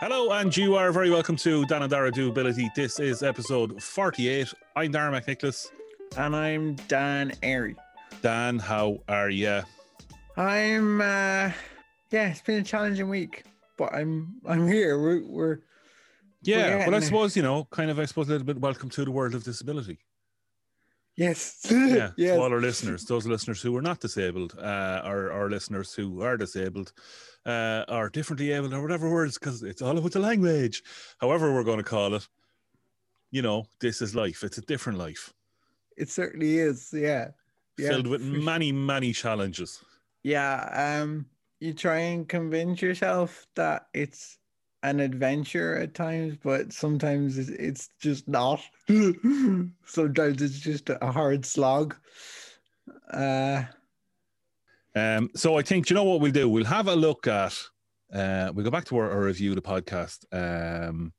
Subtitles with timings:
[0.00, 2.72] Hello, and you are very welcome to Dan and Dara Doability.
[2.74, 4.50] This is episode 48.
[4.74, 5.70] I'm Dara McNicholas.
[6.16, 7.76] And I'm Dan Airy.
[8.22, 9.60] Dan, how are you?
[10.38, 11.52] I'm uh
[12.10, 13.44] yeah, it's been a challenging week,
[13.76, 14.98] but I'm I'm here.
[14.98, 15.58] We're we're
[16.44, 19.04] Yeah, well, I suppose, you know, kind of, I suppose, a little bit welcome to
[19.04, 19.98] the world of disability.
[21.24, 21.40] Yes.
[21.70, 22.36] Yeah, yes.
[22.36, 26.22] to all our listeners, those listeners who are not disabled, uh, or our listeners who
[26.22, 26.92] are disabled,
[27.46, 30.82] uh, or differently able, or whatever words, because it's all about the language.
[31.20, 32.26] However, we're going to call it,
[33.30, 34.42] you know, this is life.
[34.44, 35.32] It's a different life
[35.96, 36.90] It certainly is.
[36.92, 37.28] Yeah.
[37.78, 37.90] Yeah.
[37.90, 39.80] filled with many, many challenges.
[40.22, 41.00] Yeah.
[41.02, 41.26] Um
[41.60, 44.39] you try and convince yourself that it's
[44.82, 48.60] an adventure at times, but sometimes it's, just not.
[48.88, 51.94] sometimes it's just a hard slog.
[53.12, 53.64] Uh
[54.94, 56.48] Um, so I think, you know what we'll do?
[56.48, 57.56] We'll have a look at,
[58.12, 61.12] uh, we'll go back to our, our review of the podcast, um,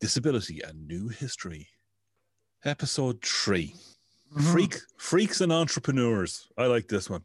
[0.00, 1.68] Disability and New History,
[2.64, 3.74] episode 3
[4.34, 4.52] mhm.
[4.52, 6.48] Freak, Freaks and Entrepreneurs.
[6.56, 7.22] I like this one.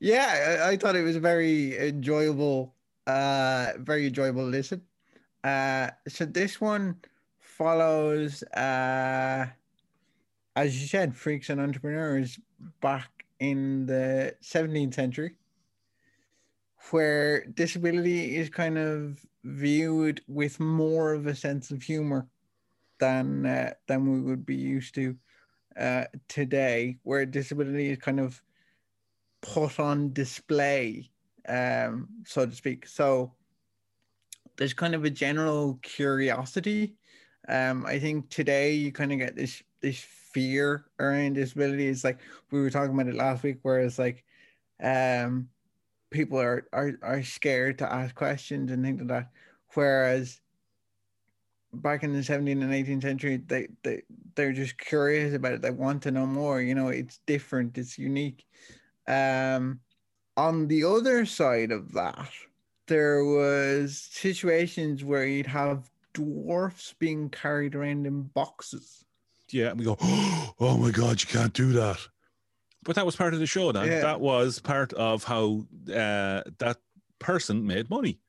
[0.00, 2.74] Yeah, I, I thought it was a very enjoyable,
[3.08, 4.82] uh, very enjoyable listen.
[5.42, 6.96] Uh, so this one
[7.40, 9.46] follows, uh,
[10.54, 12.38] as you said, freaks and entrepreneurs
[12.80, 15.36] back in the 17th century,
[16.90, 22.26] where disability is kind of viewed with more of a sense of humor
[23.00, 25.16] than uh, than we would be used to
[25.78, 28.42] uh, today, where disability is kind of
[29.40, 31.08] put on display,
[31.48, 32.86] um, so to speak.
[32.86, 33.32] So
[34.56, 36.94] there's kind of a general curiosity.
[37.48, 41.88] Um, I think today you kind of get this this fear around disability.
[41.88, 42.18] It's like
[42.50, 44.24] we were talking about it last week, where it's like
[44.82, 45.48] um,
[46.10, 49.30] people are, are are scared to ask questions and things like that.
[49.74, 50.40] Whereas
[51.72, 54.02] back in the 17th and 18th century, they, they
[54.34, 55.62] they're just curious about it.
[55.62, 56.60] They want to know more.
[56.60, 58.44] You know, it's different, it's unique.
[59.06, 59.80] Um,
[60.38, 62.30] on the other side of that,
[62.86, 69.04] there was situations where you'd have dwarfs being carried around in boxes.
[69.50, 71.98] Yeah, and we go, oh my God, you can't do that.
[72.84, 73.86] But that was part of the show, Dan.
[73.86, 74.00] Yeah.
[74.00, 76.76] That was part of how uh, that
[77.18, 78.20] person made money.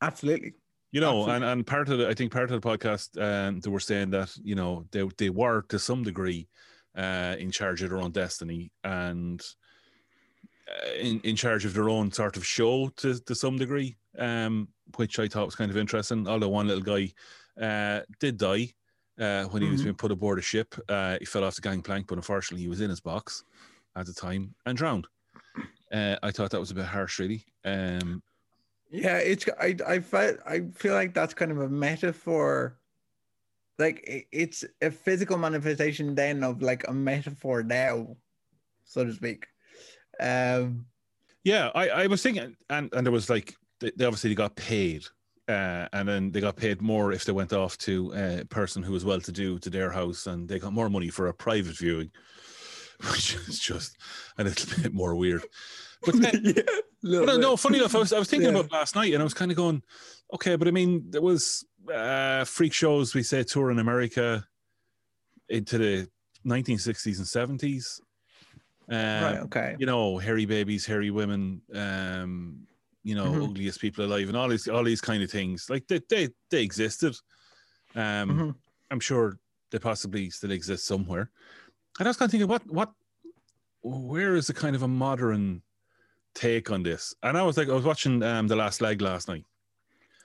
[0.00, 0.54] Absolutely.
[0.92, 1.52] You know, and, Absolutely.
[1.52, 4.34] and part of the, I think part of the podcast, um, they were saying that
[4.42, 6.48] you know they they were to some degree
[6.96, 9.65] uh, in charge of their own destiny and uh,
[10.96, 15.18] in in charge of their own sort of show to to some degree, um, which
[15.18, 16.26] I thought was kind of interesting.
[16.28, 17.12] Although one little guy
[17.60, 18.74] uh, did die
[19.18, 19.84] uh, when he was Mhm.
[19.84, 22.80] being put aboard a ship, uh, he fell off the gangplank, but unfortunately he was
[22.80, 23.44] in his box
[23.94, 25.06] at the time and drowned.
[25.92, 27.44] Uh, I thought that was a bit harsh, really.
[27.64, 28.22] Um,
[28.90, 32.78] Yeah, it's I I felt I feel like that's kind of a metaphor.
[33.78, 38.16] Like it's a physical manifestation then of like a metaphor now,
[38.84, 39.46] so to speak.
[40.20, 40.86] Um
[41.44, 45.04] Yeah, I, I was thinking, and, and there was like, they, they obviously got paid,
[45.48, 48.92] uh, and then they got paid more if they went off to a person who
[48.92, 51.76] was well to do to their house, and they got more money for a private
[51.78, 52.10] viewing,
[53.12, 53.96] which is just
[54.38, 55.44] a little bit more weird.
[56.02, 56.62] But then, yeah,
[57.02, 58.58] but no, no, funny enough, I was, I was thinking Yeah.
[58.60, 59.82] about last night, and I was kind of going,
[60.34, 64.44] okay, but I mean, there was uh, freak shows, we say, tour in America
[65.48, 66.08] into the
[66.44, 68.00] 1960s and 70s.
[68.88, 69.76] Um, right, okay.
[69.78, 72.66] you know, hairy babies, hairy women, um,
[73.02, 73.50] you know, Mhm.
[73.50, 75.68] ugliest people alive, and all these, all these kind of things.
[75.70, 77.16] Like they, they, they existed.
[77.94, 78.56] Um, Mhm.
[78.90, 79.38] I'm sure
[79.70, 81.30] they possibly still exist somewhere.
[81.98, 82.92] And I was kind of thinking, what, what,
[83.82, 85.62] where is the kind of a modern
[86.34, 87.14] take on this?
[87.22, 89.44] And I was like, I was watching um, the Last Leg last night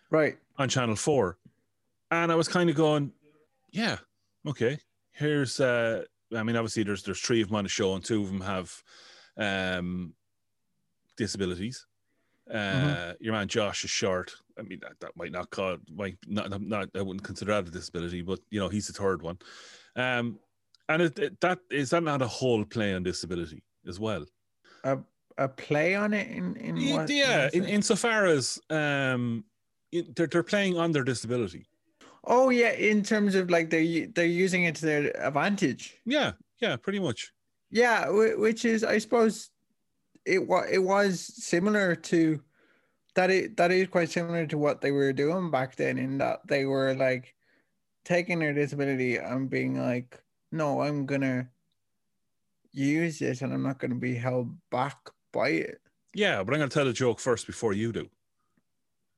[0.10, 0.38] Right.
[0.58, 1.38] on Channel Four,
[2.12, 3.14] and I was kind of going,
[3.72, 4.00] yeah,
[4.46, 4.80] okay.
[5.14, 6.06] Here's, uh,
[6.36, 8.42] I mean, obviously there's there's three of them on the show, and two of them
[8.42, 8.74] have
[9.38, 10.14] um,
[11.18, 11.86] disabilities.
[12.52, 14.34] Uh, Your man Josh is short.
[14.58, 17.68] I mean, that, that might not call might not, not not I wouldn't consider that
[17.68, 19.38] a disability, but you know he's the third one.
[19.96, 20.40] Um,
[20.90, 24.26] and it, it, that is that not a whole play on disability as well?
[24.84, 25.00] A
[25.38, 27.10] a play on it in in what?
[27.10, 29.46] yeah, in, insofar as um,
[29.92, 31.66] it- they're they're playing on their disability.
[32.24, 35.98] Oh yeah, in terms of like they're they're using it to their advantage.
[36.06, 37.34] Yeah, yeah, pretty much.
[37.70, 39.50] Yeah, which is I suppose
[40.26, 42.42] it was it was similar to
[43.16, 43.30] that.
[43.30, 45.98] It that is quite similar to what they were doing back then.
[45.98, 47.36] In that they were like
[48.04, 50.22] taking their disability and being like,
[50.52, 51.50] no, I'm gonna
[52.72, 55.82] use it and I'm not gonna be held back by it.
[56.14, 58.10] Yeah, but I'm going to tell a joke first before you do.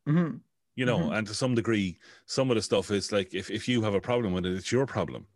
[0.05, 0.37] hmm
[0.75, 1.17] You know, Mhm.
[1.17, 4.01] and to some degree, some of the stuff is like if, if you have a
[4.01, 5.27] problem with it, it's your problem.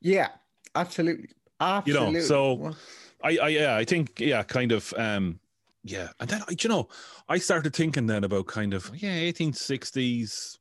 [0.00, 0.28] Yeah,
[0.74, 1.30] absolutely.
[1.60, 2.06] Absolutely.
[2.06, 2.76] You know, so- Well,
[3.22, 5.38] I, I yeah, I think yeah, kind of um
[5.84, 6.08] yeah.
[6.18, 6.88] And then I you know,
[7.28, 10.58] I started thinking then about kind of yeah, 1860s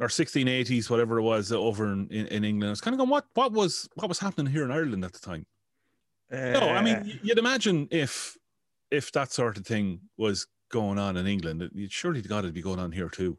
[0.00, 2.68] or 1680s, whatever it was over in, in, in England.
[2.68, 5.12] I was kind of going, what what was what was happening here in Ireland at
[5.12, 5.46] the time?
[6.30, 8.36] No, I uh, mean you'd imagine if
[8.90, 12.62] if that sort of thing was going on in England, it, surely got to be
[12.62, 13.36] going on here too.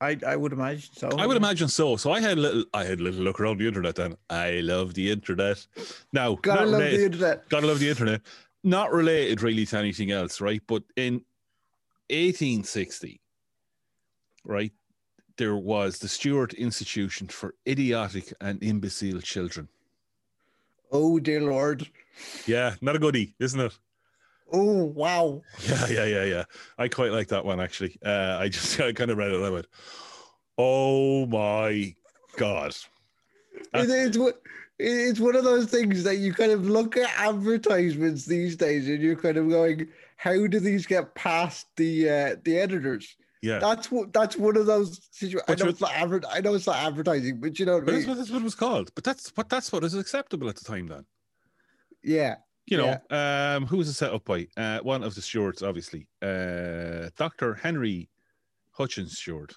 [0.00, 1.08] I I would imagine so.
[1.18, 1.96] I would imagine so.
[1.96, 4.16] So I had a little I had a little look around the internet then.
[4.30, 5.66] I love the internet.
[6.12, 7.48] Now Gotta love related- the internet.
[7.48, 8.20] Gotta love the internet.
[8.64, 10.62] Not related really to anything else, right?
[10.66, 11.14] But in
[12.10, 13.20] 1860,
[14.44, 14.72] right,
[15.36, 19.68] there was the Stewart Institution for Idiotic and Imbecile Children.
[20.90, 21.88] Oh dear lord.
[22.46, 23.78] Yeah, not a goodie, isn't it?
[24.52, 25.42] Oh wow.
[25.66, 26.44] Yeah, yeah, yeah, yeah.
[26.78, 27.98] I quite like that one actually.
[28.04, 29.66] Uh, I just I kind of read it and I went,
[30.56, 31.94] "Oh my
[32.36, 32.74] god!"
[33.74, 34.18] It, it's
[34.78, 39.02] it's one of those things that you kind of look at advertisements these days and
[39.02, 43.16] you're kind of going, how do these get past the uh, the editors?
[43.40, 45.44] Yeah, That's what that's one of those situations.
[45.48, 47.92] I know it's not adver- I know it's not advertising, but you know what but
[47.92, 48.16] I that's mean.
[48.16, 48.92] what, that's what it was called.
[48.94, 51.04] But that's what that's what is acceptable at the time then.
[52.02, 52.36] Yeah.
[52.70, 54.46] You know, um, who was it set up by?
[54.56, 57.54] Uh, one of the stewards, obviously, uh, Dr.
[57.54, 58.10] Henry
[58.72, 59.54] Hutchinson Stewart.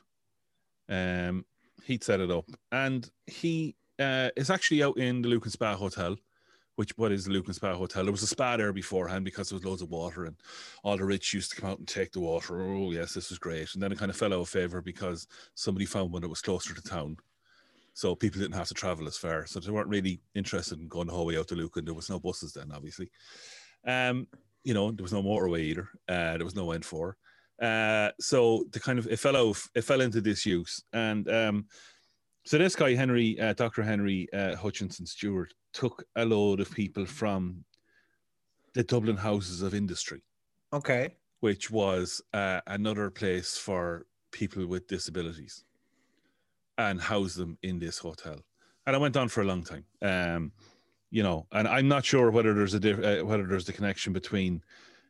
[0.88, 1.46] Um,
[1.84, 6.16] he'd set it up, and he uh, is actually out in the Lucan Spa Hotel.
[6.76, 8.04] Which what is the Lucan Spa Hotel?
[8.04, 10.38] There was a spa there beforehand because there was loads of water, and
[10.84, 12.62] all the rich used to come out and take the water.
[12.62, 13.74] Oh yes, this was great.
[13.74, 16.42] And then it kind of fell out of favor because somebody found one that was
[16.42, 17.18] closer to town,
[18.02, 19.46] so people didn't have to travel as far.
[19.46, 21.86] So they weren't really interested in going the whole way out to Lucan.
[21.86, 23.12] There was no buses then, obviously.
[23.86, 24.28] Um,
[24.64, 25.88] you know, there was no motorway either.
[26.10, 27.14] Uh, there was no N4.
[27.62, 30.84] Uh, so the kind of it fell out, it fell into disuse.
[30.94, 31.68] And um,
[32.44, 33.84] so this guy, Henry, uh, Dr.
[33.84, 37.64] Henry uh, Hutchinson Stewart, took a load of people from
[38.74, 40.24] the Dublin Houses of Industry,
[40.74, 41.18] Okay.
[41.42, 45.66] which was uh, another place for people with disabilities,
[46.90, 48.40] and house them in this hotel.
[48.86, 49.86] And I went on for a long time.
[50.02, 50.52] Um,
[51.12, 54.14] you know, and I'm not sure whether there's a diff- uh, whether there's the connection
[54.14, 54.64] between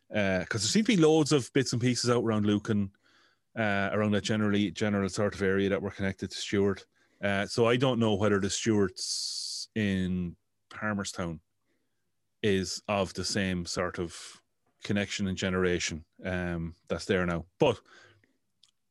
[0.10, 2.92] because there seem to be loads of bits and pieces out around Lucan,
[3.58, 6.86] uh, around that generally general sort of area that were connected to Stewart.
[7.24, 10.36] Uh, so I don't know whether the Stewarts in
[10.70, 11.40] Palmerstown
[12.44, 14.16] is of the same sort of
[14.84, 17.46] connection and generation um, that's there now.
[17.60, 17.80] But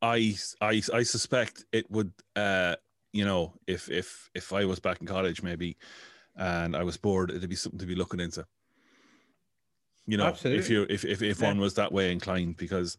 [0.03, 2.77] I, I, I suspect it would, uh,
[3.13, 5.77] you know, if if if I was back in college maybe,
[6.37, 8.47] and I was bored, it'd be something to be looking into.
[10.07, 11.49] You know, if you if if, if Yeah.
[11.49, 12.97] one was that way inclined, because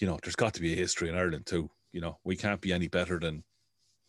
[0.00, 1.70] you know, there's got to be a history in Ireland too.
[1.92, 3.44] You know, we can't be any better than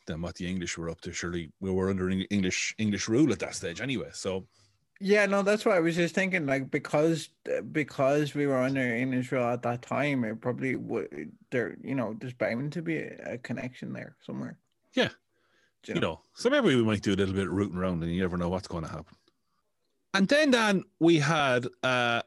[0.05, 1.11] than what the English were up to.
[1.11, 4.09] Surely we were under English English rule at that stage anyway.
[4.13, 4.47] So
[5.01, 6.45] Yeah, no, that's what I was just thinking.
[6.45, 7.29] Like because
[7.71, 11.77] because we were under English rule at that time, it probably would there.
[11.81, 14.57] You know, there's bound to be a, a connection there somewhere.
[14.93, 15.09] Yeah.
[15.83, 18.13] Do you know, so maybe we might do a little bit of rooting around, and
[18.13, 19.15] you never know what's going to happen.
[20.13, 22.21] And then, Dan, we had uh,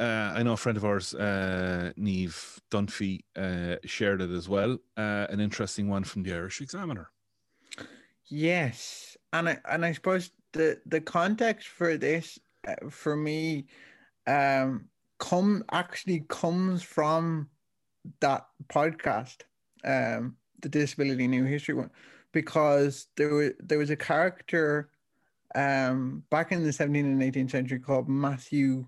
[0.00, 4.78] uh, I know a friend of ours, uh, Neve Dunphy, uh, shared it as well.
[4.96, 7.10] Uh, an interesting one from the Irish Examiner.
[8.28, 13.66] Yes, and I and I suppose the the context for this uh, for me
[14.26, 14.86] um
[15.18, 17.48] come actually comes from
[18.20, 19.42] that podcast
[19.84, 21.90] um the disability new history one
[22.32, 24.90] because there was there was a character
[25.54, 28.86] um back in the 17th and 18th century called Matthew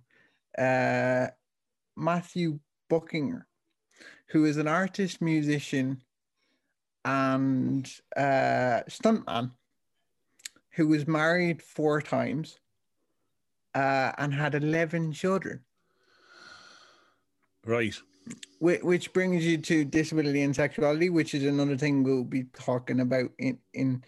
[0.58, 1.26] uh
[1.96, 2.58] Matthew
[2.90, 3.44] Buckinger
[4.28, 6.02] who is an artist musician
[7.04, 9.50] and uh, stuntman
[10.72, 12.58] who was married four times
[13.74, 15.60] uh, and had 11 children,
[17.64, 17.94] Right.
[18.58, 23.00] which, which brings you to disability and sexuality, which is another thing we'll be talking
[23.00, 24.02] about in in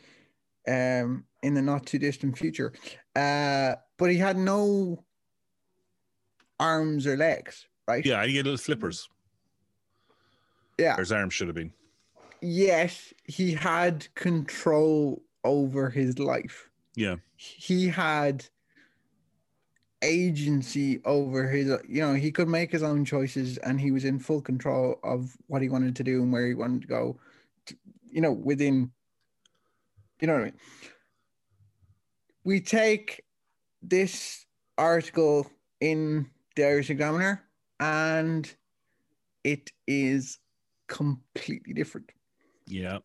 [0.66, 2.73] um, in the not too distant future.
[3.14, 5.04] Uh, but he had no
[6.59, 8.04] arms or legs, right?
[8.04, 9.09] Yeah, he had little flippers.
[10.78, 10.94] Yeah.
[10.97, 11.73] Or his arms should have been.
[12.40, 16.70] Yes, he had control over his life.
[16.96, 17.16] Yeah.
[17.36, 18.44] he had
[20.02, 24.18] agency over his you know he could make his own choices and he was in
[24.18, 27.18] full control of what he wanted to do and where he wanted to go
[27.64, 27.74] t-
[28.10, 28.92] you know within
[30.20, 30.52] you know what i mean
[32.44, 33.24] we take
[33.82, 34.44] this
[34.76, 37.42] article in the irish examiner
[37.80, 38.54] and
[39.44, 40.38] it is
[40.86, 42.10] completely different.
[42.66, 42.98] Yeah.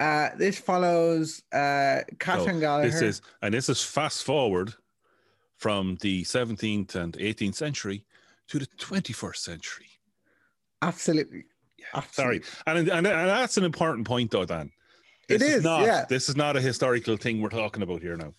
[0.00, 2.90] Uh, this follows uh, Catherine So Gallagher.
[2.90, 4.74] This is and this is fast forward
[5.56, 8.04] from the 17th and 18th century
[8.48, 9.86] to the 21st century.
[10.82, 11.44] absolutely.
[11.78, 12.42] Yeah, Absolutely.
[12.42, 14.70] Sorry, and, and and that's an important point, though, Dan.
[15.28, 16.04] It This is, not, yeah.
[16.08, 18.32] This is not a historical thing we're talking about here now.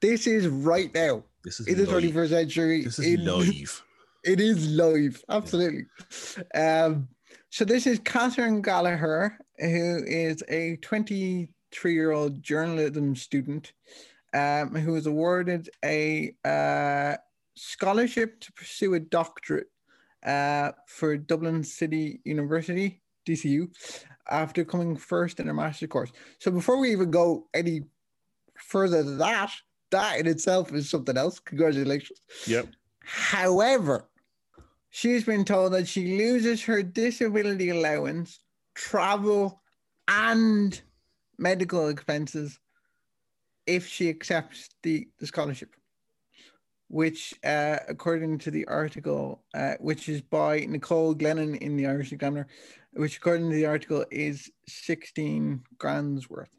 [0.00, 2.84] This is right now This is in the 21st century.
[2.84, 3.82] This is in- live.
[4.24, 5.86] It is live, absolutely.
[6.54, 7.08] Um,
[7.50, 13.72] so this is Catherine Gallagher, who is a 23-year-old journalism student,
[14.34, 17.16] um, who was awarded a uh,
[17.54, 19.68] scholarship to pursue a doctorate
[20.24, 23.68] uh, for Dublin City University (DCU)
[24.28, 26.12] after coming first in her master's course.
[26.38, 27.82] So before we even go any
[28.58, 29.52] further than that,
[29.90, 31.38] that in itself is something else.
[31.38, 32.20] Congratulations.
[32.46, 32.68] Yep.
[33.00, 34.08] However,
[34.90, 38.40] she's been told that she loses her disability allowance,
[38.76, 39.60] travel,
[40.06, 40.80] and
[41.38, 42.60] medical expenses
[43.66, 45.74] if she accepts the, the scholarship.
[46.88, 52.12] Which, uh, according to the article, uh, which is by Nicole Glennon in the Irish
[52.12, 52.46] Examiner,
[52.92, 56.54] which, according to the article, is 16 grand's worth.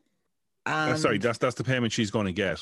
[0.66, 2.62] Uh, And sorry, that's that's the payment she's going to get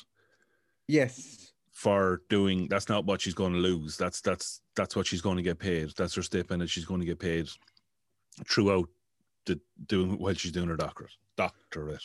[0.88, 2.67] yes, for doing.
[2.67, 3.97] That's not what she's going to lose.
[3.97, 5.89] That's that's that's what she's going to get paid.
[5.97, 7.50] That's her stipend, and she's going to get paid
[8.47, 8.89] throughout
[9.46, 11.12] the doing while she's doing her doctorate.
[11.36, 12.04] Doctorate.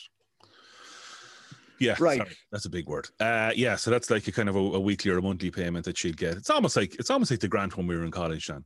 [1.79, 2.17] Yeah, Right.
[2.19, 3.09] sorry, that's a big word.
[3.19, 5.83] Uh, yeah, so that's like a kind of a, a weekly or a monthly payment
[5.85, 6.37] that she'd get.
[6.37, 8.63] It's almost like it's almost like the grant when we were in college, Sean.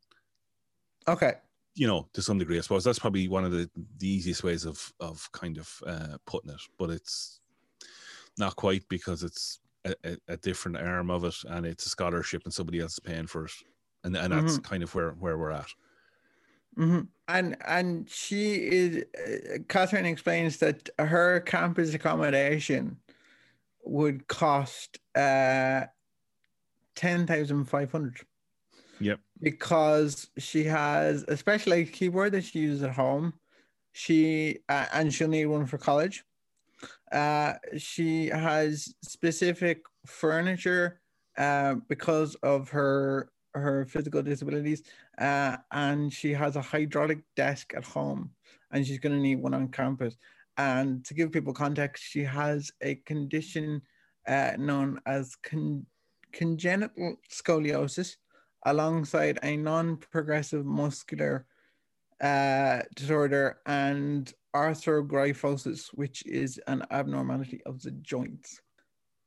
[1.08, 1.36] okay,
[1.75, 4.65] you know, to some degree, I suppose that's probably one of the, the easiest ways
[4.65, 7.39] of of kind of uh, putting it, but it's
[8.38, 12.41] not quite because it's a, a, a different arm of it, and it's a scholarship,
[12.44, 13.51] and somebody else is paying for it,
[14.03, 15.70] and and that's kind of where where we're at.
[16.75, 22.98] hmm And and she is uh, Catherine explains that her campus accommodation
[23.84, 25.86] would cost uh
[26.96, 28.27] ten thousand five hundred.
[29.00, 29.20] Yep.
[29.41, 33.34] Because she has especially, a specialized keyboard that she uses at home.
[33.91, 36.24] She uh, and she'll need one for college.
[37.12, 41.00] Uh, she has specific furniture
[41.38, 44.83] uh, because of her her physical disabilities
[45.17, 48.29] uh, and she has a hydraulic desk at home
[48.71, 50.17] and she's going to need one on campus.
[50.57, 53.81] And to give people context she has a condition
[54.27, 55.85] uh, known as con-
[56.31, 58.15] congenital scoliosis
[58.65, 61.45] alongside a non-progressive muscular
[62.21, 68.62] uh, disorder and arthrogryposis which is an abnormality of the joints.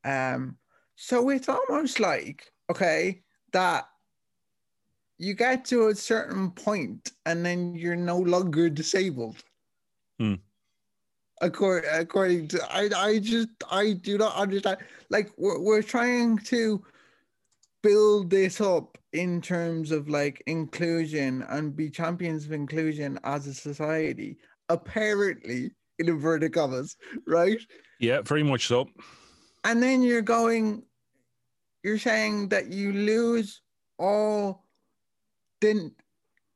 [0.04, 0.56] Um,
[0.97, 3.87] so it's almost like okay that
[5.18, 9.42] you get to a certain point and then you're no longer disabled.
[10.18, 10.34] Hmm.
[11.40, 14.78] According, according to I, I just I do not understand.
[15.10, 16.84] Like we're, we're trying to
[17.82, 23.54] build this up in terms of like inclusion and be champions of inclusion as a
[23.54, 24.37] society.
[24.68, 26.96] Apparently, in inverted commas,
[27.26, 27.60] right?
[28.00, 28.88] Yeah, very much so.
[29.64, 30.82] and then you're going
[31.84, 33.62] you're saying that you lose
[33.98, 34.67] all
[35.60, 35.90] the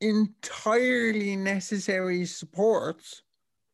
[0.00, 3.22] entirely necessary supports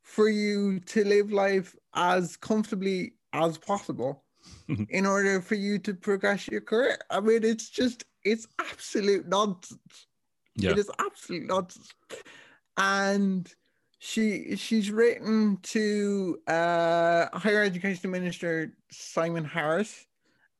[0.02, 4.24] for you to live life as comfortably as possible
[4.88, 6.98] in order for you to progress your career.
[7.10, 10.06] I mean it's just it's absolute nonsense.
[10.56, 10.70] Yeah.
[10.70, 11.92] it is absolute nonsense.
[12.76, 13.52] And
[13.98, 20.06] she she's written to uh higher education minister simon harris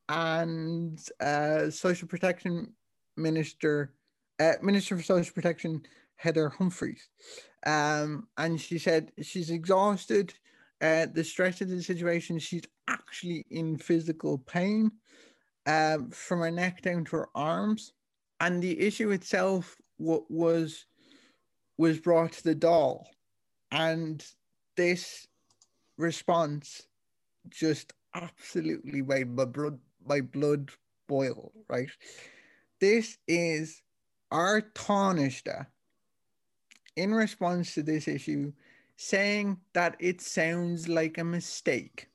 [0.09, 2.73] and uh social protection
[3.17, 3.95] minister
[4.41, 5.83] uh, minister for social protection
[6.17, 7.09] heather humphreys
[7.67, 10.35] um and she said she's exhausted
[10.83, 12.39] uh the stress of the situation.
[12.39, 14.93] She's actually in physical pain
[15.67, 17.93] um from her neck down to her arms.
[18.41, 20.87] And the issue itself wa- was
[21.77, 23.05] was brought to the Dáil.
[23.71, 24.25] And
[24.77, 25.27] this
[25.99, 26.87] response
[27.51, 30.71] just absolutely made my blood my blood
[31.09, 31.91] boil right?
[32.81, 33.83] This is
[34.31, 35.65] our Taoiseach uh,
[36.97, 38.53] in response to this issue
[38.97, 42.09] saying that it sounds like a mistake.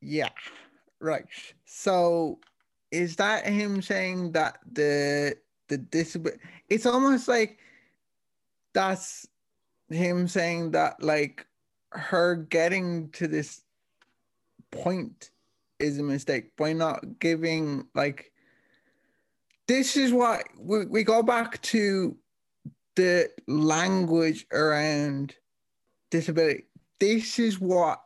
[0.00, 0.30] Yeah
[1.02, 1.26] right.
[1.64, 2.38] So
[2.90, 5.36] is that him saying that the
[5.68, 7.58] the disability it's almost like
[8.72, 9.26] that's
[9.90, 11.46] him saying that like
[11.90, 13.62] her getting to this
[14.70, 15.30] point
[15.78, 18.31] is a mistake by not giving like
[19.68, 22.16] this is what we, we go back to
[22.96, 25.34] the language around
[26.10, 26.64] disability.
[27.00, 28.00] This is what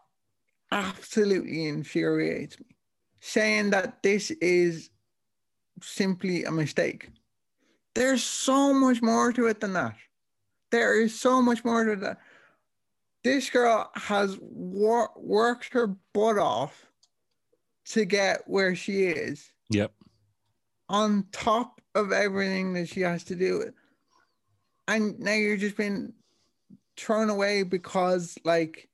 [0.73, 2.67] absolutely infuriates me.
[3.21, 4.91] Saying that this is
[5.83, 7.09] simply a mistake.
[7.95, 9.97] There's so much more to it than that.
[10.71, 12.19] There is so much more to that.
[13.25, 16.87] This girl has wor- worked her butt off
[17.87, 19.51] to get where she is.
[19.71, 19.93] Yep.
[20.89, 23.73] On top of everything that she has to do.
[24.89, 26.13] And now you're just being
[26.97, 28.89] thrown away because like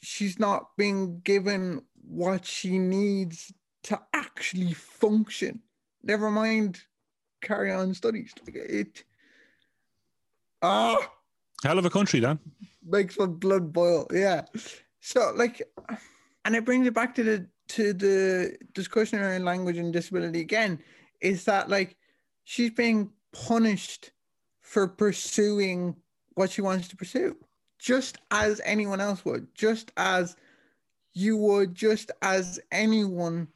[0.00, 3.52] she's not being given what she needs
[3.84, 5.60] to actually function.
[6.02, 6.80] Never mind
[7.40, 8.32] carry on studies.
[8.46, 9.04] Like it
[10.62, 10.98] ah
[11.62, 12.40] Hell of a country, Dan.
[12.84, 14.06] makes my blood boil.
[14.12, 14.42] Yeah.
[15.00, 15.62] So like
[16.44, 20.78] and it brings it back to the to the discussion around language and disability again,
[21.22, 21.96] is that like
[22.44, 24.10] she's being punished
[24.60, 25.96] for pursuing
[26.34, 27.36] what she wants to pursue,
[27.78, 30.36] just as anyone else would, just as
[31.14, 33.48] you would, just as anyone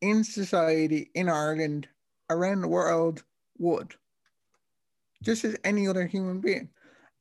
[0.00, 1.88] in society in Ireland,
[2.30, 3.22] around the world
[3.58, 3.94] would,
[5.22, 6.68] just as any other human being.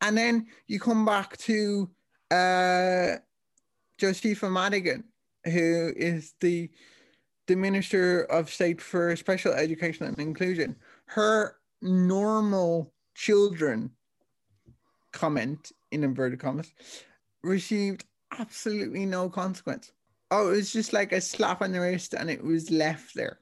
[0.01, 1.89] And then you come back to
[2.31, 3.17] uh,
[3.97, 5.03] Josepha Madigan,
[5.45, 6.69] who is the
[7.47, 10.75] the Minister of State for Special Education and Inclusion.
[11.05, 13.91] Her normal children
[15.12, 16.71] comment in inverted commas
[17.43, 18.05] received
[18.39, 19.91] absolutely no consequence.
[20.31, 23.39] Oh, it was just like a slap on the wrist and it was left there.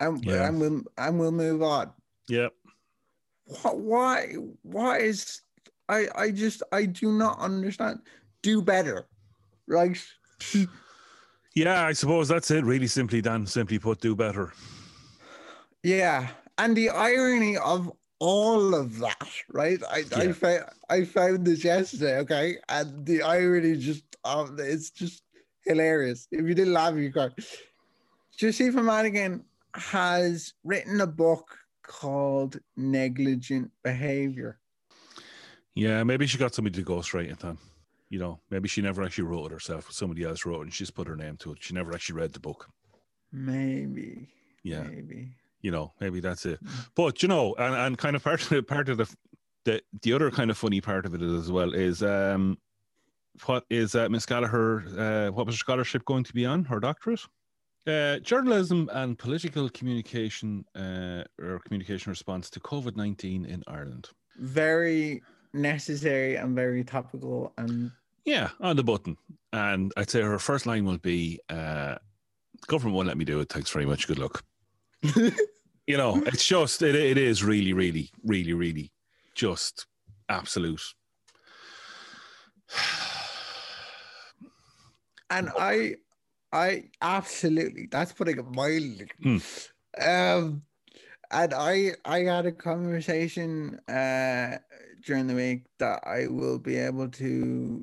[0.00, 0.46] And, Yeah.
[0.48, 1.92] and we'll and we'll move on.
[2.28, 2.52] Yep.
[3.62, 5.40] Wh- Why why is
[5.88, 8.00] I I just I do not understand.
[8.42, 9.08] Do better.
[9.66, 9.98] Right?
[11.54, 12.64] Yeah, I suppose that's it.
[12.64, 13.46] Really simply, Dan.
[13.46, 14.52] Simply put, do better.
[15.82, 16.28] Yeah,
[16.58, 19.82] and the irony of all of that, right?
[19.90, 20.32] I I Yeah.
[20.32, 25.24] found I found this yesterday, okay, and the irony just um, it's just
[25.66, 26.28] hilarious.
[26.30, 27.34] If you didn't laugh, you can't.
[28.36, 34.58] Josepha Madigan has written a book called Negligent Behavior.
[35.74, 37.58] Yeah, maybe she got somebody to ghostwrite it then.
[38.12, 40.84] You know, maybe she never actually wrote it herself, somebody else wrote it and she
[40.84, 41.58] just put her name to it.
[41.64, 42.68] She never actually read the book.
[43.32, 44.28] Maybe.
[44.62, 44.82] Yeah.
[44.82, 45.20] Maybe.
[45.62, 46.58] you know maybe that's it
[46.94, 49.08] but you know and, and kind of part of the part of the
[49.64, 52.58] the the other kind of funny part of it as well is um
[53.46, 56.80] what is uh, miss gallagher uh what was her scholarship going to be on her
[56.80, 57.24] doctorate
[57.86, 65.22] uh journalism and political communication uh or communication response to covid-19 in ireland Very
[65.54, 67.90] necessary and very topical and
[68.24, 69.16] yeah on the button.
[69.52, 71.96] And i'd say her first line will be uh
[72.66, 73.48] government won't let me do it.
[73.48, 74.06] Thanks very much.
[74.06, 74.44] Good luck.
[75.86, 78.92] You know it's just it, it is really really really really
[79.34, 79.86] just
[80.28, 80.82] absolute.
[85.30, 85.94] And I,
[86.52, 89.08] I absolutely that's putting it mildly.
[89.22, 89.38] Hmm.
[89.98, 90.62] Um,
[91.30, 94.58] and I, I had a conversation uh
[95.06, 97.82] during the week that I will be able to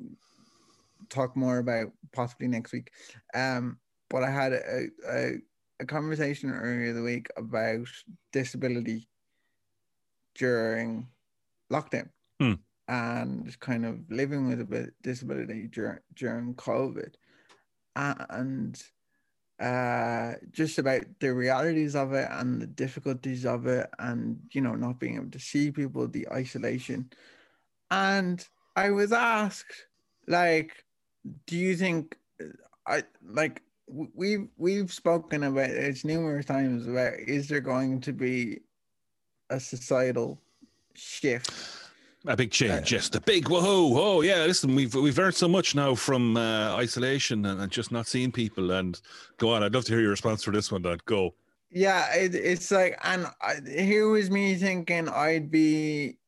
[1.10, 2.92] talk more about possibly next week.
[3.34, 5.34] Um, but I had a a,
[5.80, 7.88] a conversation earlier the week about
[8.32, 9.08] disability
[10.34, 11.08] during
[11.72, 12.54] lockdown Hmm.
[12.88, 17.14] and kind of living with a bit disability during during COVID
[17.96, 18.82] and
[19.60, 24.74] uh just about the realities of it and the difficulties of it and you know
[24.74, 27.10] not being able to see people the isolation
[27.90, 29.86] and i was asked
[30.26, 30.84] like
[31.46, 32.46] do you think uh,
[32.86, 33.62] i like
[34.14, 38.60] we've we've spoken about it numerous times about is there going to be
[39.50, 40.40] a societal
[40.94, 41.50] shift?
[42.26, 45.48] A big change uh, just a big whoa oh yeah listen we've we've learned so
[45.48, 49.00] much now from uh, isolation and, and just not seeing people and
[49.38, 51.34] go on i'd love to hear your response for this one dad go.
[51.70, 56.18] Yeah it, it's like and I, here was me thinking i'd be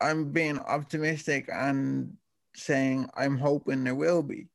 [0.00, 2.16] i'm being optimistic and
[2.58, 4.46] saying i'm hoping there will be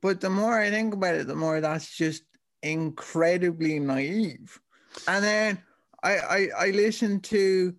[0.00, 2.22] but the more i think about it the more that's just
[2.62, 4.60] incredibly naive
[5.08, 5.58] and then
[6.02, 7.74] i i, I listen to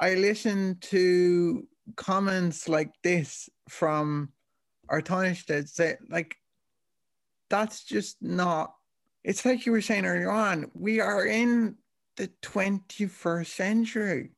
[0.00, 4.30] i listen to comments like this from
[4.88, 6.36] our that say like
[7.48, 8.74] that's just not
[9.24, 11.76] it's like you were saying earlier on, we are in
[12.16, 14.30] the 21st century.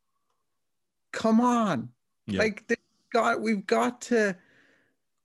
[1.12, 1.90] Come on.
[2.26, 2.38] Yeah.
[2.38, 2.76] Like the,
[3.16, 4.36] got we've got to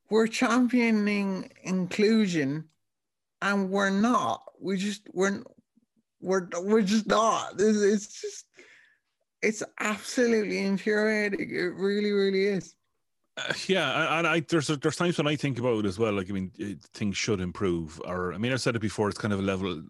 [0.10, 2.64] we're championing inclusion
[3.42, 4.44] and we're not.
[4.62, 5.44] We just we're
[6.22, 7.56] we're we're just not.
[7.60, 8.46] It's, just
[9.42, 11.50] it's absolutely infuriating.
[11.50, 12.76] It really, really is.
[13.38, 16.14] Uh, yeah, and I there's there's times when I think about it as well.
[16.14, 18.02] Like I mean, it, things should improve.
[18.06, 19.10] Or I mean, I've said it before.
[19.10, 19.82] It's kind of a level,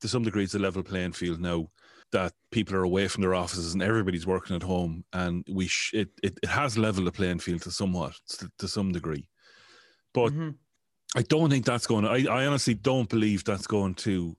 [0.00, 1.70] to some degree, it's a level playing field now
[2.12, 5.94] that people are away from their offices and everybody's working at home, and we sh-
[5.94, 9.28] it, it it has leveled the playing field to somewhat to, to some degree.
[10.12, 10.50] But mm-hmm.
[11.16, 12.04] I don't think that's going.
[12.04, 14.36] To, I I honestly don't believe that's going to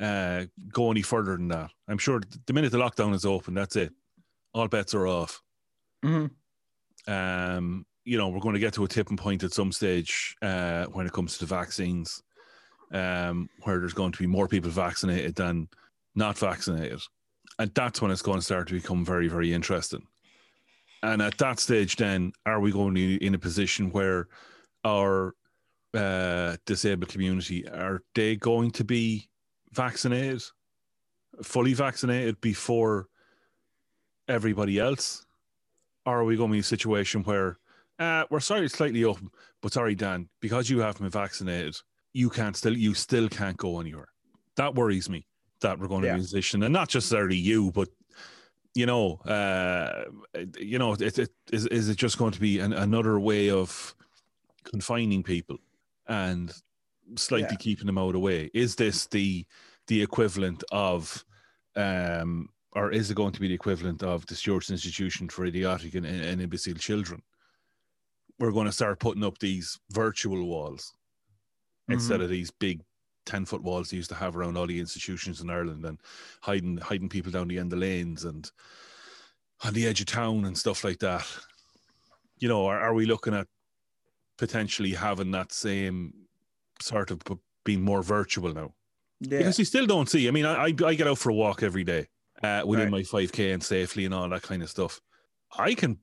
[0.00, 1.70] uh, go any further than that.
[1.88, 3.92] I'm sure the minute the lockdown is open, that's it.
[4.52, 5.40] All bets are off.
[6.04, 6.26] Mm-hmm.
[7.06, 10.86] Um, you know, we're going to get to a tipping point at some stage uh,
[10.86, 12.22] when it comes to the vaccines,
[12.92, 15.68] um, where there's going to be more people vaccinated than
[16.14, 17.00] not vaccinated.
[17.58, 20.06] And that's when it's going to start to become very, very interesting.
[21.02, 24.28] And at that stage, then, are we going to be in a position where
[24.84, 25.34] our
[25.94, 29.28] uh, disabled community are they going to be
[29.72, 30.42] vaccinated,
[31.42, 33.08] fully vaccinated before
[34.28, 35.24] everybody else?
[36.10, 37.58] Or are we going to be in a situation where
[37.98, 39.30] uh, we're sorry it's slightly open,
[39.62, 41.76] but sorry, Dan, because you haven't been vaccinated,
[42.12, 44.08] you can't still you still can't go anywhere.
[44.56, 45.26] That worries me
[45.60, 47.88] that we're going to be in a position, and not just necessarily you, but
[48.74, 50.04] you know, uh,
[50.58, 53.94] you know, it, it, is is it just going to be an, another way of
[54.64, 55.58] confining people
[56.08, 56.52] and
[57.16, 57.56] slightly yeah.
[57.56, 58.50] keeping them out of the way?
[58.54, 59.44] Is this the
[59.86, 61.24] the equivalent of
[61.76, 65.94] um, or is it going to be the equivalent of the Stewart's Institution for Idiotic
[65.94, 67.22] and, and Imbecile Children?
[68.38, 70.94] We're going to start putting up these virtual walls
[71.82, 71.94] mm-hmm.
[71.94, 72.80] instead of these big
[73.26, 76.00] 10 foot walls they used to have around all the institutions in Ireland and
[76.40, 78.50] hiding hiding people down the end of lanes and
[79.62, 81.26] on the edge of town and stuff like that.
[82.38, 83.46] You know, are, are we looking at
[84.38, 86.14] potentially having that same
[86.80, 87.20] sort of
[87.64, 88.72] being more virtual now?
[89.20, 89.38] Yeah.
[89.38, 90.26] Because you still don't see.
[90.26, 92.08] I mean, I, I get out for a walk every day
[92.42, 93.04] uh, within right.
[93.12, 95.00] my 5K and safely and all that kind of stuff.
[95.56, 95.98] I can,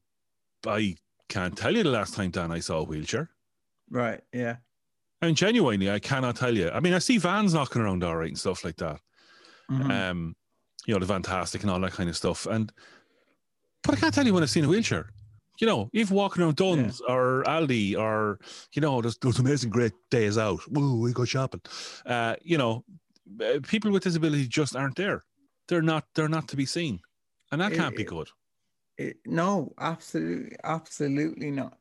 [0.66, 0.96] I
[1.30, 3.30] can't tell you the last time, Dan, I saw a wheelchair.
[3.90, 4.22] Right.
[4.34, 4.58] Yeah.
[5.22, 6.70] And genuinely, I cannot tell you.
[6.70, 9.00] I mean, I see vans knocking around all right and stuff like that.
[9.72, 9.92] Mm-hmm.
[9.92, 10.36] Um,
[10.86, 12.46] you know, the fantastic and all that kind of stuff.
[12.46, 12.72] And,
[13.84, 15.10] but I can't tell you when I've seen a wheelchair.
[15.60, 17.16] You know, even walking around Dunnes yeah.
[17.16, 18.40] or Aldi or,
[18.74, 20.60] you know, there's, those amazing great days out.
[20.70, 21.62] Woo, we go shopping.
[22.06, 22.86] Uh, you know,
[23.42, 25.24] uh, people with disability just aren't there.
[25.68, 26.06] They're not.
[26.16, 27.00] They're not to be seen,
[27.52, 28.30] and that can't it, be good.
[28.98, 31.78] It, no, absolutely, absolutely not,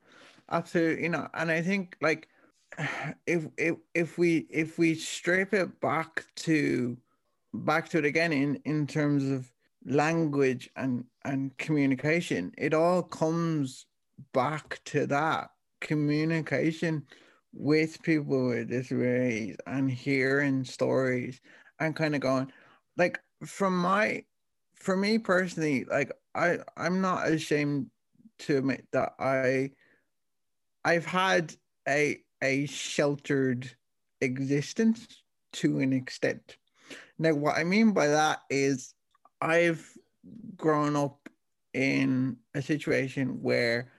[0.51, 1.31] absolutely not.
[1.35, 2.29] And I think like
[3.27, 6.97] if if if we if we strip it back to
[7.55, 9.51] back to it again in in terms of
[9.85, 13.87] language and and communication, it all comes
[14.33, 17.05] back to that communication
[17.53, 21.41] with people with disabilities and hearing stories
[21.81, 22.51] and kind of going
[22.97, 24.25] like from my
[24.75, 27.87] for me personally like i i'm not ashamed
[28.39, 29.71] to admit that i
[30.85, 31.55] i've had
[31.89, 33.71] a a sheltered
[34.21, 35.23] existence
[35.53, 36.59] to an extent.
[37.19, 38.95] Now what i mean by that is
[39.41, 39.91] i've
[40.57, 41.29] grown up
[41.73, 43.91] in a situation where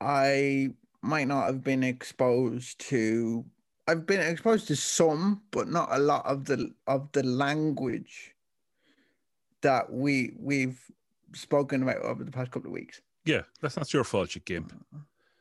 [0.00, 0.68] i
[1.02, 3.44] might not have been exposed to
[3.88, 8.34] I've been exposed to some, but not a lot of the of the language
[9.62, 10.80] that we we've
[11.34, 13.00] spoken about over the past couple of weeks.
[13.24, 14.72] Yeah, that's not your fault, you gimp.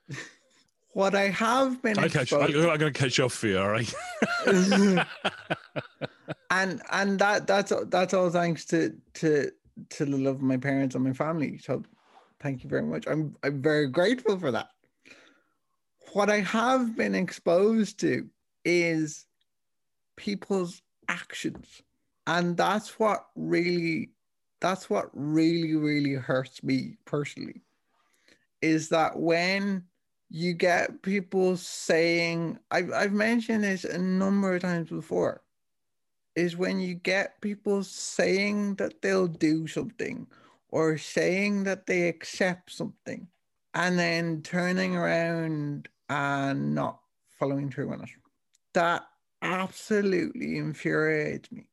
[0.94, 3.94] what I have been I'll catch, I'm going to catch up for you, all right?
[6.50, 9.52] and and that that's that's all thanks to to
[9.90, 11.58] to the love of my parents and my family.
[11.60, 11.84] So
[12.40, 13.08] thank you very much.
[13.08, 14.70] I'm I'm very grateful for that
[16.14, 18.28] what I have been exposed to
[18.66, 19.28] is
[20.16, 21.84] people's actions.
[22.28, 24.12] And that's what really
[24.60, 27.62] that's what really really hurts me personally
[28.62, 29.84] is that when
[30.30, 35.42] you get people saying I've, I've mentioned this a number of times before
[36.36, 40.28] is when you get people saying that they'll do something
[40.70, 43.28] or saying that they accept something
[43.74, 47.00] and then turning around and not
[47.40, 48.10] following through on it.
[48.74, 49.08] That
[49.42, 51.70] absolutely infuriates me.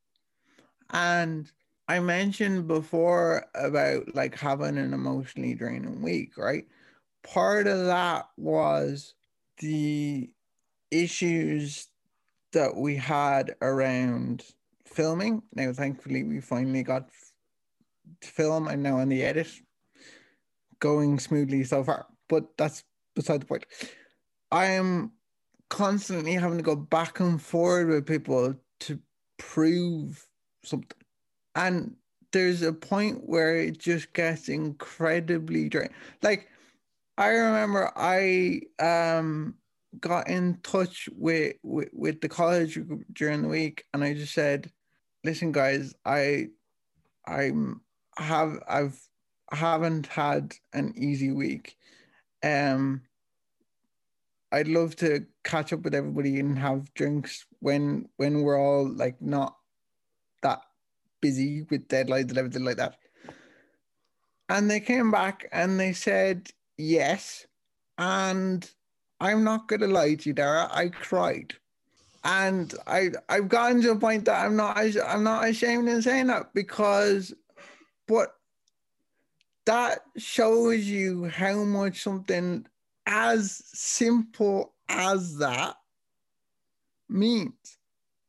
[0.90, 1.50] And
[1.88, 6.66] I mentioned before about like having an emotionally draining week, right?
[7.22, 9.14] Part of that was
[9.58, 10.30] the
[10.90, 11.88] issues
[12.52, 14.44] that we had around
[14.86, 15.42] filming.
[15.54, 17.08] Now, thankfully, we finally got
[18.20, 19.48] to film and now on the edit
[20.78, 22.06] going smoothly so far.
[22.28, 23.66] But that's beside the point.
[24.50, 25.12] I am
[25.68, 28.98] constantly having to go back and forward with people to
[29.38, 30.26] prove
[30.66, 30.98] something.
[31.55, 31.96] And
[32.33, 35.88] there's a point where it just gets incredibly dry.
[36.22, 36.48] Like
[37.16, 39.55] I remember I um
[40.00, 42.79] got in touch with, with with the college
[43.12, 44.70] during the week and I just said,
[45.22, 46.48] listen guys, I
[47.27, 47.81] I'm
[48.18, 49.00] have I've
[49.53, 51.77] haven't had an easy week.
[52.42, 53.03] Um
[54.50, 59.20] I'd love to catch up with everybody and have drinks when when we're all like
[59.22, 59.57] not
[60.44, 60.61] that
[61.20, 62.96] busy with deadlines and everything like that.
[64.48, 67.46] And they came back and they said yes.
[67.98, 68.70] And
[69.20, 71.54] I'm not gonna lie to you, Dara, I cried.
[72.22, 76.28] And I I've gotten to a point that I'm not I'm not ashamed in saying
[76.28, 77.35] that because
[78.07, 78.35] but
[79.66, 82.66] that shows you how much something
[83.07, 85.76] as simple as that
[87.09, 87.78] means.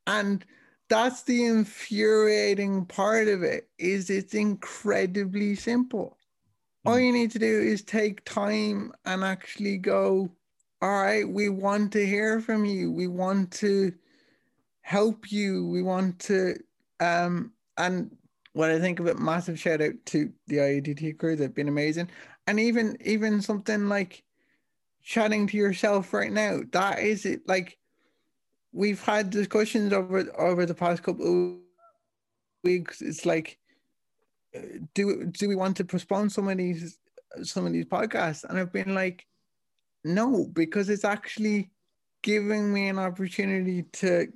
[0.07, 0.45] And
[0.89, 6.17] that's the infuriating part of it is it's incredibly simple.
[6.85, 6.91] Mm.
[6.91, 10.29] All you need to do is take time and actually go,
[10.81, 12.91] all right, we want to hear from you.
[12.91, 13.93] We want to
[14.81, 15.67] help you.
[15.67, 16.55] We want to
[16.99, 18.15] um and
[18.53, 21.35] when I think of it, massive shout out to the IADT crew.
[21.35, 22.09] They've been amazing.
[22.47, 24.23] And even even something like
[25.03, 26.61] chatting to yourself right now.
[26.71, 27.41] That is it.
[27.47, 27.77] Like
[28.75, 31.57] we've had discussions over over the past couple of
[32.63, 33.01] weeks.
[33.01, 33.57] It's like,
[34.55, 34.59] uh,
[34.93, 36.99] do do we want to postpone some of these
[37.41, 38.43] some of these podcasts?
[38.43, 39.25] And I've been like,
[40.03, 41.71] no, because it's actually
[42.21, 44.27] giving me an opportunity to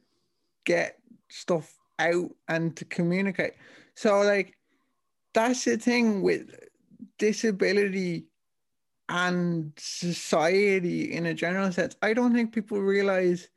[0.65, 0.97] get
[1.27, 3.53] stuff out and to communicate.
[3.95, 4.57] So like
[5.33, 6.55] that's the thing with
[7.17, 8.25] disability
[9.09, 13.49] and society in a general sense, I don't think people realize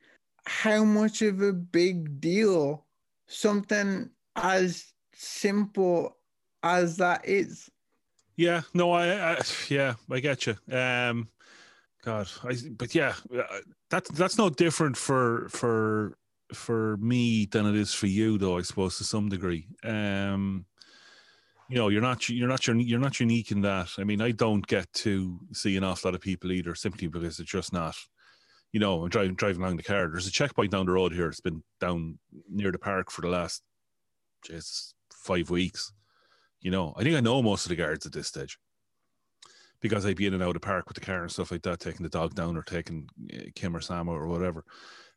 [0.46, 2.84] how much of a big deal
[3.26, 6.16] something as simple
[6.62, 7.70] as that is.
[8.36, 10.56] Yeah, no, I, I yeah, I get you.
[10.70, 11.28] Um,
[12.02, 13.14] God, I, but yeah,
[13.90, 16.16] that's that's no different for for
[16.52, 18.58] for me than it is for you, though.
[18.58, 19.66] I suppose to some degree.
[19.84, 20.66] Um,
[21.72, 23.88] you know you're not you're not you're not unique in that.
[23.98, 27.40] I mean, I don't get to see an awful lot of people either, simply because
[27.40, 27.96] it's just not.
[28.72, 30.08] You know, I'm driving driving along the car.
[30.08, 31.28] There's a checkpoint down the road here.
[31.28, 32.18] It's been down
[32.50, 33.62] near the park for the last,
[34.44, 35.92] just five weeks.
[36.60, 38.58] You know, I think I know most of the guards at this stage
[39.80, 41.62] because I'd be in and out of the park with the car and stuff like
[41.62, 44.64] that, taking the dog down or taking uh, Kim or Sam or whatever.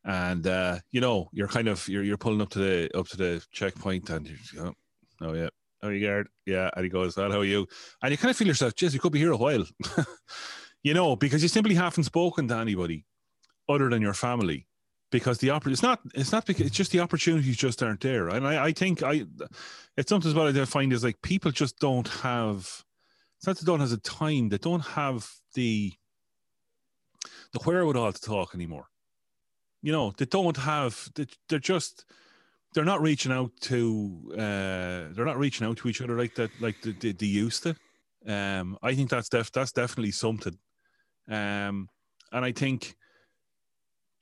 [0.04, 3.16] And uh, you know, you're kind of you're you're pulling up to the up to
[3.16, 4.74] the checkpoint and you go,
[5.22, 5.48] oh yeah,
[5.82, 6.28] how you, guard?
[6.44, 6.70] Yeah.
[6.74, 7.66] And he goes, well, how are you?
[8.02, 9.64] And you kind of feel yourself, Jess, you could be here a while.
[10.82, 13.04] you know, because you simply haven't spoken to anybody
[13.68, 14.66] other than your family.
[15.12, 18.28] Because the opportunity it's not it's not because it's just the opportunities just aren't there.
[18.28, 19.24] And I, I think I
[19.96, 22.84] it's something what I find is like people just don't have
[23.38, 25.92] it's not that they don't have the time, they don't have the
[27.52, 28.88] the wherewithal to talk anymore.
[29.82, 32.04] You know, they don't have they, they're just
[32.74, 36.50] they're not reaching out to uh, they're not reaching out to each other like that
[36.60, 37.76] like they, they, they used to.
[38.26, 40.58] Um, I think that's def- that's definitely something.
[41.28, 41.88] Um,
[42.32, 42.96] and I think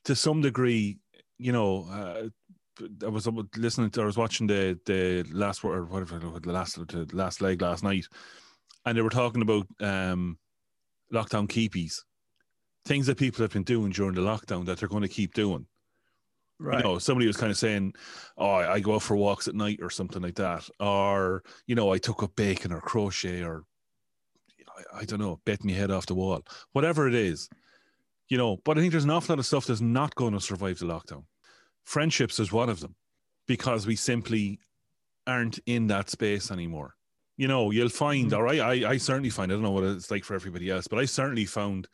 [0.05, 0.99] to some degree,
[1.39, 2.29] you know, uh,
[3.05, 7.09] I was listening to, I was watching the the last or whatever the last the
[7.13, 8.07] last leg last night,
[8.85, 10.39] and they were talking about um,
[11.13, 12.01] lockdown keepies,
[12.85, 15.67] things that people have been doing during the lockdown that they're going to keep doing.
[16.61, 16.79] Right.
[16.79, 17.95] You know, somebody was kind of saying,
[18.39, 21.93] "Oh, I go out for walks at night or something like that," or you know,
[21.93, 23.65] I took up bacon or crochet or
[24.93, 27.49] I, I don't know, bet me head off the wall, whatever it is.
[28.35, 30.41] You know, but I think there's an awful lot of stuff that's not going to
[30.41, 31.23] survive the lockdown.
[31.85, 32.97] Friendships is one of them
[33.47, 34.59] because we simply
[35.25, 36.97] aren't in that space anymore.
[37.37, 38.41] You know, you'll find, mm-hmm.
[38.41, 40.89] or I, I, I certainly find, I don't know what it's like for everybody else,
[40.89, 41.87] but I certainly found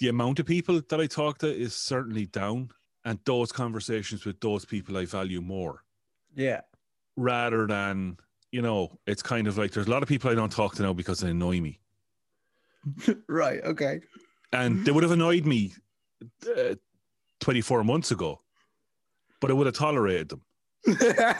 [0.00, 2.70] the amount of people that I talk to is certainly down
[3.04, 5.84] and those conversations with those people I value more.
[6.34, 6.62] Yeah.
[7.16, 8.16] Rather than,
[8.50, 10.82] you know, it's kind of like there's a lot of people I don't talk to
[10.82, 11.78] now because they annoy me.
[13.28, 13.62] right.
[13.62, 14.00] Okay.
[14.52, 15.72] And they would have annoyed me
[16.56, 16.74] uh,
[17.40, 18.38] 24 months ago,
[19.40, 20.42] but I would have tolerated them.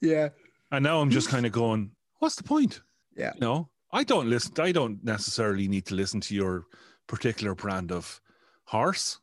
[0.00, 0.28] yeah.
[0.70, 2.80] And now I'm just kind of going, what's the point?
[3.16, 3.32] Yeah.
[3.34, 6.64] You know, I don't listen, I don't necessarily need to listen to your
[7.06, 8.20] particular brand of
[8.64, 9.20] horse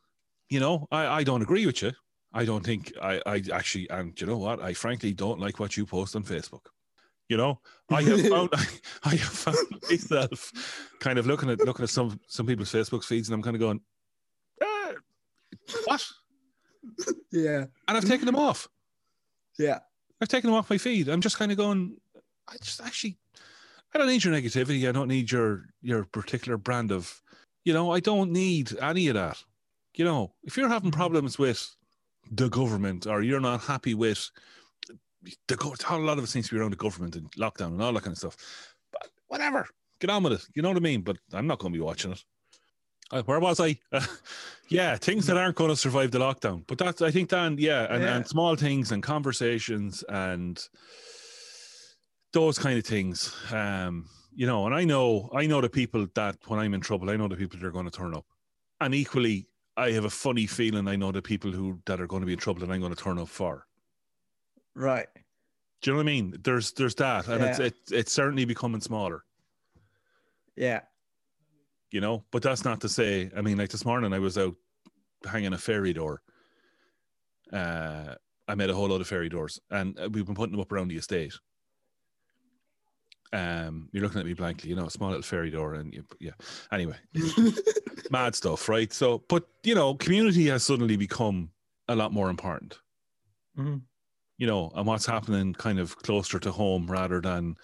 [0.52, 1.92] you know, I, I don't agree with you.
[2.34, 4.60] I don't think I, I actually, and you know what?
[4.60, 6.66] I frankly don't like what you post on Facebook.
[7.28, 8.50] You know, I have found
[9.04, 9.56] I, have found
[9.88, 10.52] myself
[11.00, 13.60] kind of looking at looking at some some people's Facebook feeds, and I'm kind of
[13.60, 13.80] going,
[14.60, 14.92] eh,
[15.84, 16.06] what?
[17.30, 18.68] Yeah, and I've taken them off.
[19.58, 19.78] Yeah,
[20.20, 21.08] I've taken them off my feed.
[21.08, 21.96] I'm just kind of going,
[22.48, 23.18] I just actually,
[23.94, 24.88] I don't need your negativity.
[24.88, 27.22] I don't need your your particular brand of,
[27.64, 29.42] you know, I don't need any of that.
[29.94, 31.74] You know, if you're having problems with
[32.30, 34.30] the government or you're not happy with
[35.48, 37.82] the go- a lot of it seems to be around the government and lockdown and
[37.82, 38.36] all that kind of stuff.
[38.92, 39.68] But whatever,
[40.00, 40.46] get on with it.
[40.54, 41.02] You know what I mean?
[41.02, 42.22] But I'm not going to be watching it.
[43.10, 43.78] Uh, where was I?
[44.68, 46.64] yeah, things that aren't going to survive the lockdown.
[46.66, 48.16] But that's, I think, Dan, yeah, and, Yeah.
[48.16, 50.58] and small things and conversations and
[52.32, 53.34] those kind of things.
[53.52, 57.10] Um, you know, and I know, I know the people that when I'm in trouble,
[57.10, 58.24] I know the people that are going to turn up.
[58.80, 62.20] And equally, I have a funny feeling I know the people who that are going
[62.22, 63.66] to be in trouble and I'm going to turn up for.
[64.74, 65.06] Right.
[65.80, 66.34] Do you know what I mean?
[66.42, 69.24] There's there's that, and it's it, it's certainly becoming smaller.
[70.56, 70.80] Yeah.
[71.90, 72.24] you know.
[72.30, 73.30] But that's not to say.
[73.36, 74.54] I mean, like this morning, I was out
[75.26, 76.22] hanging a fairy door.
[77.52, 78.14] Uh,
[78.48, 80.88] I made a whole lot of fairy doors, and we've been putting them up around
[80.88, 81.34] the estate.
[83.32, 86.04] Um, you're looking at me blankly, you know, a small little fairy door, and you,
[86.20, 86.32] yeah.
[86.70, 86.96] Anyway,
[88.10, 88.92] mad stuff, right?
[88.92, 91.50] So, but you know, community has suddenly become
[91.88, 92.78] a lot more important,
[93.58, 93.82] Mhm.
[94.42, 97.56] You know, and what's happening kind of closer to home rather than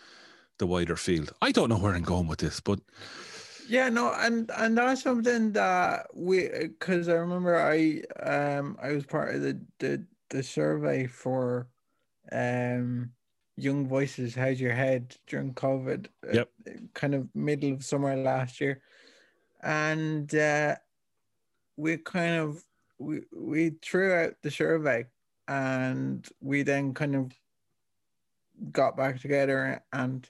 [0.59, 1.33] the wider field.
[1.43, 2.79] I don't know where I'm going with this, but
[3.69, 9.05] Yeah, no, and and that's something that we because I remember I um I was
[9.05, 11.67] part of the the the survey for
[12.31, 13.11] um
[13.57, 16.07] Young Voices How's Your Head during COVID.
[16.33, 16.51] uh, Yep.
[16.95, 18.83] kind of middle of summer last year,
[19.65, 20.77] and uh,
[21.77, 22.63] we kind of
[22.99, 25.07] we we threw out the survey,
[25.49, 27.33] and we then kind of
[28.73, 30.29] got back together and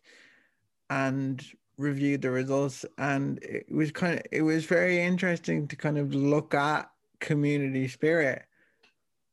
[0.91, 1.45] and
[1.77, 2.85] reviewed the results.
[2.97, 7.89] And it was kind of it was very interesting to kind of look at community
[7.89, 8.45] spirit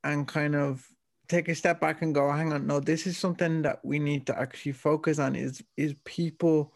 [0.03, 0.87] and kind of
[1.27, 4.27] take a step back and go hang on no this is something that we need
[4.27, 6.71] to actually focus on is is people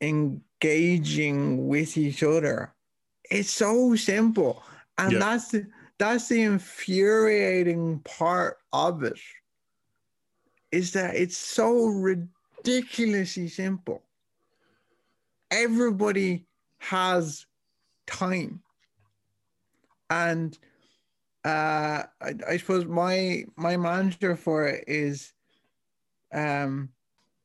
[0.00, 2.74] engaging with each other.
[3.30, 4.62] It's so simple.
[4.98, 5.18] And Yeah.
[5.18, 5.66] that's the
[5.98, 9.18] that's the infuriating part of it
[10.72, 14.02] is that it's so ridiculously simple.
[15.50, 16.46] Everybody
[16.78, 17.46] has
[18.06, 18.60] time.
[20.10, 20.58] And
[21.44, 25.32] uh I, I suppose my my mantra for it is
[26.32, 26.88] um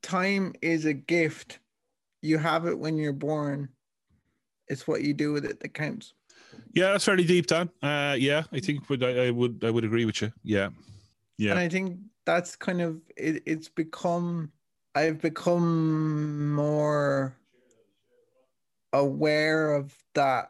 [0.01, 1.59] time is a gift.
[2.21, 3.69] You have it when you're born.
[4.67, 6.13] It's what you do with it that counts
[6.73, 7.69] Yeah, that's fairly deep, Dan.
[7.81, 10.31] Uh, yeah, I think would I, I would I would agree with you.
[10.43, 10.69] Yeah,
[11.39, 14.51] yeah, and i think that's kind of it, it's become
[14.93, 17.35] i've become more
[18.93, 20.49] aware of that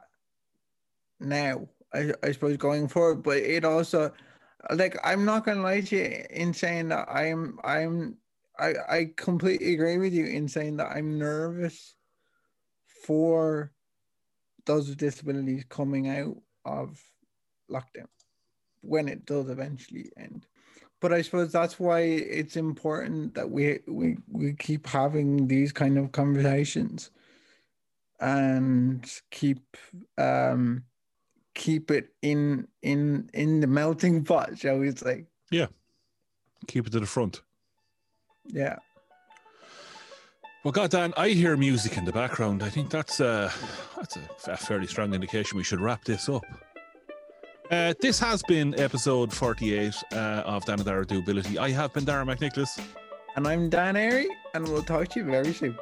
[1.20, 4.12] now I, I suppose going forward but it also
[4.74, 8.18] like i'm not gonna lie to you in saying that i'm i'm
[8.58, 11.96] i i completely agree with you in saying that i'm nervous
[13.06, 13.72] for
[14.66, 17.02] those with disabilities coming out of
[17.72, 18.08] lockdown
[18.82, 20.46] when it does eventually end.
[21.02, 25.98] But i suppose that's why it's important that we we, we keep having these kind
[25.98, 27.12] of conversations
[28.20, 29.78] and keep
[30.18, 30.84] um
[31.56, 35.26] keep it in in in the melting pot shall we say.
[35.52, 35.68] Yeah,
[36.68, 37.42] keep it to the front.
[38.46, 38.78] yeah
[40.64, 42.62] Well, God, Dan, I hear music in the background.
[42.64, 43.50] I think that's uh,
[43.96, 46.44] that's a, a fairly strong indication we should wrap this up.
[47.72, 51.58] Uh, this has been episode 48 uh, of Dan and Dara Doability.
[51.58, 52.80] I have been Dara McNicholas.
[53.36, 55.78] and i'm dan airy and we'll talk to you very soon